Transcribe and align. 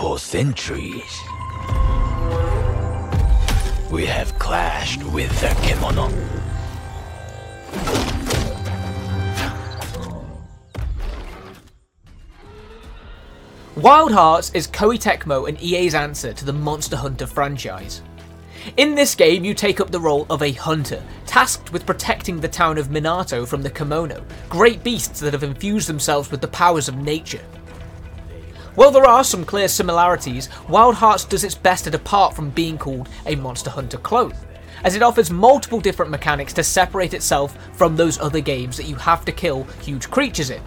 For 0.00 0.18
centuries, 0.18 1.20
we 3.90 4.06
have 4.06 4.34
clashed 4.38 5.04
with 5.12 5.28
the 5.42 5.48
kemono. 5.48 6.10
Wild 13.76 14.12
Hearts 14.12 14.50
is 14.54 14.66
Koei 14.66 14.98
Tecmo 14.98 15.46
and 15.46 15.60
EA's 15.62 15.94
answer 15.94 16.32
to 16.32 16.46
the 16.46 16.52
Monster 16.54 16.96
Hunter 16.96 17.26
franchise. 17.26 18.00
In 18.78 18.94
this 18.94 19.14
game, 19.14 19.44
you 19.44 19.52
take 19.52 19.80
up 19.80 19.90
the 19.90 20.00
role 20.00 20.26
of 20.30 20.42
a 20.42 20.52
hunter, 20.52 21.02
tasked 21.26 21.74
with 21.74 21.84
protecting 21.84 22.40
the 22.40 22.48
town 22.48 22.78
of 22.78 22.88
Minato 22.88 23.46
from 23.46 23.60
the 23.60 23.70
Kemono, 23.70 24.24
great 24.48 24.82
beasts 24.82 25.20
that 25.20 25.34
have 25.34 25.42
infused 25.42 25.90
themselves 25.90 26.30
with 26.30 26.40
the 26.40 26.48
powers 26.48 26.88
of 26.88 26.96
nature. 26.96 27.44
While 28.80 28.92
there 28.92 29.04
are 29.04 29.24
some 29.24 29.44
clear 29.44 29.68
similarities, 29.68 30.48
Wild 30.66 30.94
Hearts 30.94 31.26
does 31.26 31.44
its 31.44 31.54
best 31.54 31.84
to 31.84 31.90
depart 31.90 32.34
from 32.34 32.48
being 32.48 32.78
called 32.78 33.10
a 33.26 33.36
Monster 33.36 33.68
Hunter 33.68 33.98
clone, 33.98 34.32
as 34.84 34.96
it 34.96 35.02
offers 35.02 35.30
multiple 35.30 35.80
different 35.80 36.10
mechanics 36.10 36.54
to 36.54 36.64
separate 36.64 37.12
itself 37.12 37.54
from 37.74 37.94
those 37.94 38.18
other 38.18 38.40
games 38.40 38.78
that 38.78 38.88
you 38.88 38.94
have 38.94 39.26
to 39.26 39.32
kill 39.32 39.64
huge 39.82 40.08
creatures 40.10 40.48
in. 40.48 40.62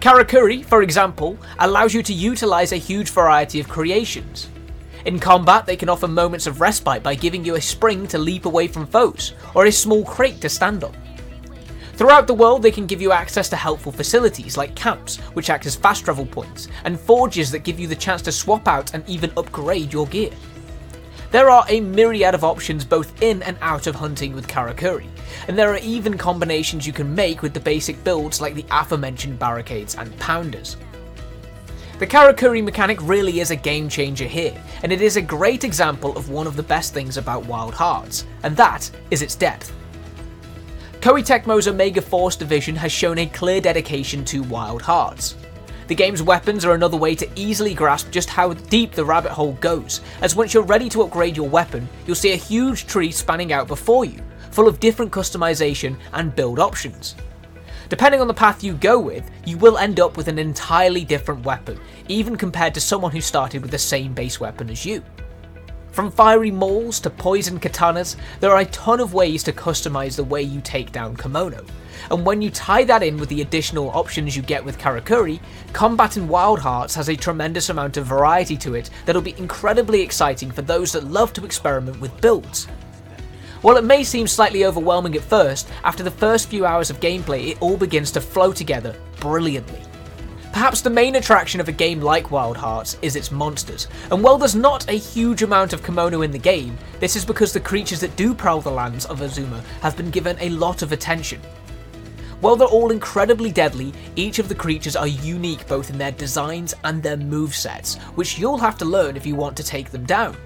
Karakuri, 0.00 0.62
for 0.62 0.82
example, 0.82 1.38
allows 1.58 1.94
you 1.94 2.02
to 2.02 2.12
utilise 2.12 2.72
a 2.72 2.76
huge 2.76 3.08
variety 3.08 3.60
of 3.60 3.68
creations. 3.70 4.50
In 5.06 5.18
combat, 5.18 5.64
they 5.64 5.74
can 5.74 5.88
offer 5.88 6.06
moments 6.06 6.46
of 6.46 6.60
respite 6.60 7.02
by 7.02 7.14
giving 7.14 7.46
you 7.46 7.54
a 7.54 7.62
spring 7.62 8.06
to 8.08 8.18
leap 8.18 8.44
away 8.44 8.68
from 8.68 8.86
foes, 8.86 9.32
or 9.54 9.64
a 9.64 9.72
small 9.72 10.04
crate 10.04 10.42
to 10.42 10.50
stand 10.50 10.84
on. 10.84 10.94
Throughout 11.98 12.28
the 12.28 12.34
world, 12.34 12.62
they 12.62 12.70
can 12.70 12.86
give 12.86 13.02
you 13.02 13.10
access 13.10 13.48
to 13.48 13.56
helpful 13.56 13.90
facilities 13.90 14.56
like 14.56 14.76
camps, 14.76 15.16
which 15.34 15.50
act 15.50 15.66
as 15.66 15.74
fast 15.74 16.04
travel 16.04 16.26
points, 16.26 16.68
and 16.84 16.98
forges 16.98 17.50
that 17.50 17.64
give 17.64 17.80
you 17.80 17.88
the 17.88 17.96
chance 17.96 18.22
to 18.22 18.30
swap 18.30 18.68
out 18.68 18.94
and 18.94 19.02
even 19.08 19.32
upgrade 19.36 19.92
your 19.92 20.06
gear. 20.06 20.30
There 21.32 21.50
are 21.50 21.64
a 21.68 21.80
myriad 21.80 22.36
of 22.36 22.44
options 22.44 22.84
both 22.84 23.20
in 23.20 23.42
and 23.42 23.58
out 23.60 23.88
of 23.88 23.96
hunting 23.96 24.32
with 24.32 24.46
Karakuri, 24.46 25.08
and 25.48 25.58
there 25.58 25.72
are 25.72 25.78
even 25.78 26.16
combinations 26.16 26.86
you 26.86 26.92
can 26.92 27.12
make 27.12 27.42
with 27.42 27.52
the 27.52 27.58
basic 27.58 28.04
builds 28.04 28.40
like 28.40 28.54
the 28.54 28.64
aforementioned 28.70 29.40
barricades 29.40 29.96
and 29.96 30.16
pounders. 30.20 30.76
The 31.98 32.06
Karakuri 32.06 32.62
mechanic 32.62 32.98
really 33.02 33.40
is 33.40 33.50
a 33.50 33.56
game 33.56 33.88
changer 33.88 34.26
here, 34.26 34.54
and 34.84 34.92
it 34.92 35.02
is 35.02 35.16
a 35.16 35.20
great 35.20 35.64
example 35.64 36.16
of 36.16 36.30
one 36.30 36.46
of 36.46 36.54
the 36.54 36.62
best 36.62 36.94
things 36.94 37.16
about 37.16 37.46
Wild 37.46 37.74
Hearts, 37.74 38.24
and 38.44 38.56
that 38.56 38.88
is 39.10 39.20
its 39.20 39.34
depth. 39.34 39.72
Koei 41.00 41.24
Tecmo's 41.24 41.68
Omega 41.68 42.02
Force 42.02 42.34
division 42.34 42.74
has 42.74 42.90
shown 42.90 43.18
a 43.18 43.26
clear 43.26 43.60
dedication 43.60 44.24
to 44.24 44.42
Wild 44.42 44.82
Hearts. 44.82 45.36
The 45.86 45.94
game's 45.94 46.24
weapons 46.24 46.64
are 46.64 46.74
another 46.74 46.96
way 46.96 47.14
to 47.14 47.28
easily 47.36 47.72
grasp 47.72 48.10
just 48.10 48.28
how 48.28 48.52
deep 48.52 48.90
the 48.90 49.04
rabbit 49.04 49.30
hole 49.30 49.52
goes, 49.60 50.00
as 50.22 50.34
once 50.34 50.52
you're 50.52 50.64
ready 50.64 50.88
to 50.88 51.02
upgrade 51.02 51.36
your 51.36 51.48
weapon, 51.48 51.88
you'll 52.04 52.16
see 52.16 52.32
a 52.32 52.36
huge 52.36 52.88
tree 52.88 53.12
spanning 53.12 53.52
out 53.52 53.68
before 53.68 54.06
you, 54.06 54.20
full 54.50 54.66
of 54.66 54.80
different 54.80 55.12
customization 55.12 55.96
and 56.14 56.34
build 56.34 56.58
options. 56.58 57.14
Depending 57.88 58.20
on 58.20 58.26
the 58.26 58.34
path 58.34 58.64
you 58.64 58.74
go 58.74 58.98
with, 58.98 59.30
you 59.46 59.56
will 59.56 59.78
end 59.78 60.00
up 60.00 60.16
with 60.16 60.26
an 60.26 60.38
entirely 60.38 61.04
different 61.04 61.44
weapon, 61.44 61.78
even 62.08 62.34
compared 62.34 62.74
to 62.74 62.80
someone 62.80 63.12
who 63.12 63.20
started 63.20 63.62
with 63.62 63.70
the 63.70 63.78
same 63.78 64.14
base 64.14 64.40
weapon 64.40 64.68
as 64.68 64.84
you. 64.84 65.04
From 65.98 66.12
fiery 66.12 66.52
mauls 66.52 67.00
to 67.00 67.10
poison 67.10 67.58
katanas, 67.58 68.14
there 68.38 68.52
are 68.52 68.60
a 68.60 68.66
ton 68.66 69.00
of 69.00 69.14
ways 69.14 69.42
to 69.42 69.52
customize 69.52 70.14
the 70.14 70.22
way 70.22 70.40
you 70.40 70.60
take 70.60 70.92
down 70.92 71.16
Kemono. 71.16 71.68
And 72.12 72.24
when 72.24 72.40
you 72.40 72.50
tie 72.50 72.84
that 72.84 73.02
in 73.02 73.16
with 73.16 73.28
the 73.28 73.42
additional 73.42 73.90
options 73.90 74.36
you 74.36 74.42
get 74.42 74.64
with 74.64 74.78
Karakuri, 74.78 75.40
combat 75.72 76.16
in 76.16 76.28
Wild 76.28 76.60
Hearts 76.60 76.94
has 76.94 77.08
a 77.08 77.16
tremendous 77.16 77.68
amount 77.68 77.96
of 77.96 78.06
variety 78.06 78.56
to 78.58 78.76
it 78.76 78.90
that'll 79.06 79.20
be 79.20 79.34
incredibly 79.38 80.00
exciting 80.00 80.52
for 80.52 80.62
those 80.62 80.92
that 80.92 81.02
love 81.02 81.32
to 81.32 81.44
experiment 81.44 81.98
with 81.98 82.20
builds. 82.20 82.66
While 83.62 83.76
it 83.76 83.82
may 83.82 84.04
seem 84.04 84.28
slightly 84.28 84.66
overwhelming 84.66 85.16
at 85.16 85.22
first, 85.22 85.68
after 85.82 86.04
the 86.04 86.12
first 86.12 86.48
few 86.48 86.64
hours 86.64 86.90
of 86.90 87.00
gameplay 87.00 87.48
it 87.48 87.60
all 87.60 87.76
begins 87.76 88.12
to 88.12 88.20
flow 88.20 88.52
together 88.52 88.94
brilliantly. 89.18 89.87
Perhaps 90.58 90.80
the 90.80 90.90
main 90.90 91.14
attraction 91.14 91.60
of 91.60 91.68
a 91.68 91.72
game 91.72 92.00
like 92.00 92.32
Wild 92.32 92.56
Hearts 92.56 92.98
is 93.00 93.14
its 93.14 93.30
monsters, 93.30 93.86
and 94.10 94.24
while 94.24 94.38
there's 94.38 94.56
not 94.56 94.90
a 94.90 94.98
huge 94.98 95.44
amount 95.44 95.72
of 95.72 95.84
kemono 95.84 96.24
in 96.24 96.32
the 96.32 96.38
game, 96.38 96.76
this 96.98 97.14
is 97.14 97.24
because 97.24 97.52
the 97.52 97.60
creatures 97.60 98.00
that 98.00 98.16
do 98.16 98.34
prowl 98.34 98.60
the 98.60 98.68
lands 98.68 99.06
of 99.06 99.22
Azuma 99.22 99.62
have 99.82 99.96
been 99.96 100.10
given 100.10 100.36
a 100.40 100.48
lot 100.48 100.82
of 100.82 100.90
attention. 100.90 101.40
While 102.40 102.56
they're 102.56 102.66
all 102.66 102.90
incredibly 102.90 103.52
deadly, 103.52 103.92
each 104.16 104.40
of 104.40 104.48
the 104.48 104.54
creatures 104.56 104.96
are 104.96 105.06
unique 105.06 105.64
both 105.68 105.90
in 105.90 105.98
their 105.98 106.10
designs 106.10 106.74
and 106.82 107.00
their 107.00 107.16
movesets, 107.16 107.96
which 108.16 108.36
you'll 108.36 108.58
have 108.58 108.76
to 108.78 108.84
learn 108.84 109.16
if 109.16 109.24
you 109.24 109.36
want 109.36 109.56
to 109.58 109.62
take 109.62 109.92
them 109.92 110.06
down. 110.06 110.36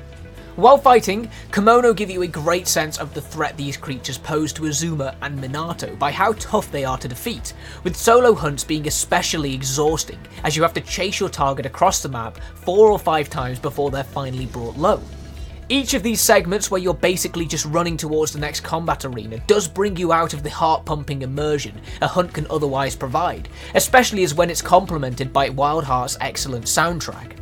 While 0.57 0.77
fighting, 0.77 1.31
Kemono 1.51 1.97
give 1.97 2.11
you 2.11 2.23
a 2.23 2.29
great 2.29 2.69
sense 2.69 2.99
of 2.99 3.15
the 3.15 3.23
threat 3.23 3.57
these 3.57 3.79
creatures 3.79 4.19
pose 4.19 4.53
to 4.53 4.67
Azuma 4.67 5.17
and 5.23 5.43
Minato 5.43 5.99
by 5.99 6.13
how 6.13 6.35
tough 6.35 6.71
they 6.71 6.85
are 6.85 6.99
to 6.99 7.09
defeat, 7.09 7.55
with 7.85 7.97
solo 7.97 8.35
hunts 8.35 8.63
being 8.63 8.87
especially 8.87 9.55
exhausting 9.55 10.19
as 10.45 10.55
you 10.55 10.63
have 10.63 10.75
to 10.75 10.83
chase 10.83 11.21
your 11.21 11.31
target 11.31 11.65
across 11.65 12.03
the 12.03 12.09
map 12.11 12.37
four 12.55 12.91
or 12.91 12.99
five 12.99 13.31
times 13.31 13.59
before 13.59 13.91
they're 13.91 14.05
finally 14.05 14.45
brought 14.45 14.77
low. 14.77 15.01
Each 15.71 15.95
of 15.95 16.03
these 16.03 16.21
segments 16.21 16.71
where 16.71 16.83
you're 16.83 16.93
basically 16.93 17.47
just 17.47 17.65
running 17.65 17.97
towards 17.97 18.35
the 18.35 18.39
next 18.39 18.61
combat 18.61 19.07
arena 19.07 19.39
does 19.47 19.67
bring 19.67 19.97
you 19.97 20.13
out 20.13 20.35
of 20.35 20.43
the 20.43 20.51
heart 20.51 20.85
pumping 20.85 21.23
immersion 21.23 21.81
a 22.03 22.07
hunt 22.07 22.35
can 22.35 22.47
otherwise 22.51 22.95
provide, 22.95 23.49
especially 23.75 24.23
as 24.23 24.35
when 24.35 24.51
it's 24.51 24.61
complemented 24.61 25.33
by 25.33 25.49
Wild 25.49 25.85
Heart's 25.85 26.19
excellent 26.21 26.67
soundtrack. 26.67 27.39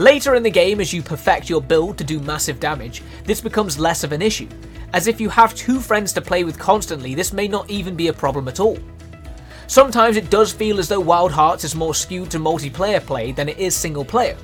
Later 0.00 0.34
in 0.34 0.42
the 0.42 0.50
game, 0.50 0.80
as 0.80 0.94
you 0.94 1.02
perfect 1.02 1.50
your 1.50 1.60
build 1.60 1.98
to 1.98 2.04
do 2.04 2.20
massive 2.20 2.58
damage, 2.58 3.02
this 3.24 3.42
becomes 3.42 3.78
less 3.78 4.02
of 4.02 4.12
an 4.12 4.22
issue, 4.22 4.48
as 4.94 5.06
if 5.06 5.20
you 5.20 5.28
have 5.28 5.54
two 5.54 5.78
friends 5.78 6.14
to 6.14 6.22
play 6.22 6.42
with 6.42 6.58
constantly, 6.58 7.14
this 7.14 7.34
may 7.34 7.46
not 7.46 7.68
even 7.68 7.94
be 7.94 8.08
a 8.08 8.12
problem 8.14 8.48
at 8.48 8.60
all. 8.60 8.78
Sometimes 9.66 10.16
it 10.16 10.30
does 10.30 10.54
feel 10.54 10.78
as 10.78 10.88
though 10.88 11.00
Wild 11.00 11.30
Hearts 11.30 11.64
is 11.64 11.74
more 11.74 11.94
skewed 11.94 12.30
to 12.30 12.38
multiplayer 12.38 13.04
play 13.04 13.32
than 13.32 13.50
it 13.50 13.58
is 13.58 13.74
single 13.74 14.06
player. 14.06 14.38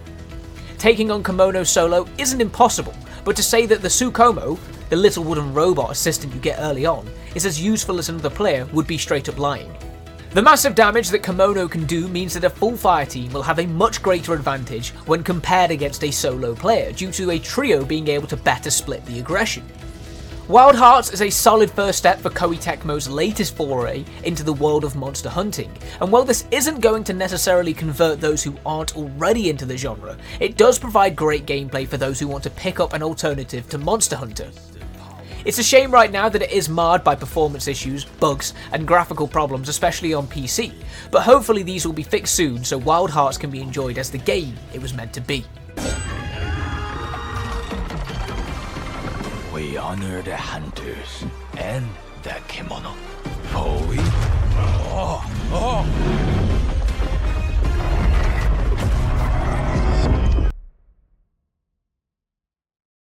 Taking 0.76 1.10
on 1.10 1.22
Kemono 1.22 1.66
solo 1.66 2.06
isn't 2.18 2.42
impossible, 2.42 2.94
but 3.24 3.34
to 3.36 3.42
say 3.42 3.64
that 3.64 3.80
the 3.80 3.88
Tsukumo, 3.88 4.58
the 4.90 4.96
little 4.96 5.24
wooden 5.24 5.54
robot 5.54 5.90
assistant 5.90 6.34
you 6.34 6.40
get 6.40 6.58
early 6.58 6.84
on, 6.84 7.08
is 7.34 7.46
as 7.46 7.58
useful 7.58 7.98
as 7.98 8.10
another 8.10 8.28
player 8.28 8.66
would 8.74 8.86
be 8.86 8.98
straight 8.98 9.30
up 9.30 9.38
lying. 9.38 9.74
The 10.36 10.42
massive 10.42 10.74
damage 10.74 11.08
that 11.08 11.22
Kemono 11.22 11.66
can 11.66 11.86
do 11.86 12.08
means 12.08 12.34
that 12.34 12.44
a 12.44 12.50
full 12.50 12.76
fire 12.76 13.06
team 13.06 13.32
will 13.32 13.40
have 13.40 13.58
a 13.58 13.66
much 13.66 14.02
greater 14.02 14.34
advantage 14.34 14.90
when 15.06 15.22
compared 15.22 15.70
against 15.70 16.04
a 16.04 16.10
solo 16.10 16.54
player 16.54 16.92
due 16.92 17.10
to 17.12 17.30
a 17.30 17.38
trio 17.38 17.86
being 17.86 18.08
able 18.08 18.26
to 18.28 18.36
better 18.36 18.70
split 18.70 19.02
the 19.06 19.18
aggression. 19.18 19.64
Wild 20.46 20.74
Hearts 20.74 21.10
is 21.10 21.22
a 21.22 21.30
solid 21.30 21.70
first 21.70 21.96
step 21.96 22.20
for 22.20 22.28
Koei 22.28 22.62
Tecmo's 22.62 23.08
latest 23.08 23.56
foray 23.56 24.04
into 24.24 24.42
the 24.42 24.52
world 24.52 24.84
of 24.84 24.94
monster 24.94 25.30
hunting, 25.30 25.72
and 26.02 26.12
while 26.12 26.24
this 26.24 26.44
isn't 26.50 26.80
going 26.80 27.02
to 27.04 27.14
necessarily 27.14 27.72
convert 27.72 28.20
those 28.20 28.42
who 28.42 28.58
aren't 28.66 28.94
already 28.94 29.48
into 29.48 29.64
the 29.64 29.78
genre, 29.78 30.18
it 30.38 30.58
does 30.58 30.78
provide 30.78 31.16
great 31.16 31.46
gameplay 31.46 31.88
for 31.88 31.96
those 31.96 32.20
who 32.20 32.28
want 32.28 32.44
to 32.44 32.50
pick 32.50 32.78
up 32.78 32.92
an 32.92 33.02
alternative 33.02 33.70
to 33.70 33.78
Monster 33.78 34.16
Hunter. 34.16 34.50
It's 35.46 35.60
a 35.60 35.62
shame 35.62 35.92
right 35.92 36.10
now 36.10 36.28
that 36.28 36.42
it 36.42 36.50
is 36.50 36.68
marred 36.68 37.04
by 37.04 37.14
performance 37.14 37.68
issues, 37.68 38.04
bugs, 38.04 38.52
and 38.72 38.84
graphical 38.84 39.28
problems, 39.28 39.68
especially 39.68 40.12
on 40.12 40.26
PC, 40.26 40.72
but 41.12 41.22
hopefully 41.22 41.62
these 41.62 41.86
will 41.86 41.92
be 41.92 42.02
fixed 42.02 42.34
soon 42.34 42.64
so 42.64 42.76
Wild 42.78 43.10
Hearts 43.10 43.38
can 43.38 43.48
be 43.48 43.60
enjoyed 43.60 43.96
as 43.96 44.10
the 44.10 44.18
game 44.18 44.56
it 44.74 44.82
was 44.82 44.92
meant 44.92 45.12
to 45.12 45.20
be. 45.20 45.44
We 49.54 49.76
honor 49.76 50.20
the 50.22 50.36
hunters 50.36 51.24
and 51.56 51.86
the 52.24 52.30
kemono. 52.48 52.92
For 53.52 53.86
we. 53.86 53.98